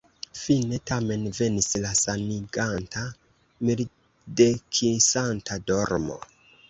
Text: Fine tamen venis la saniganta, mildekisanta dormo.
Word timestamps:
Fine 0.37 0.77
tamen 0.91 1.25
venis 1.39 1.67
la 1.83 1.91
saniganta, 1.99 3.03
mildekisanta 3.69 5.61
dormo. 5.73 6.19